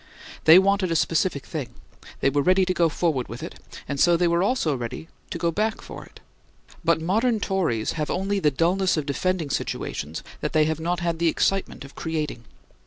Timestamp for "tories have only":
7.39-8.39